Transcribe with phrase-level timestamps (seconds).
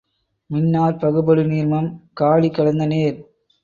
[0.49, 1.91] மின்னாற்பகுபடு நீர்மம்
[2.13, 3.19] காடி கலந்த நீர்.